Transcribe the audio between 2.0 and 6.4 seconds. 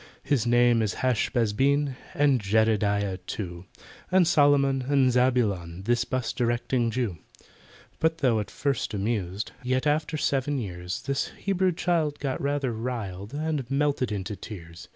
And JEDEDIAH too, And SOLOMON and ZABULON— This 'bus